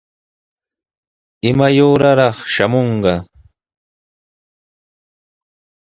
[1.49, 3.13] ¿Imaya uuraraq shamunqa?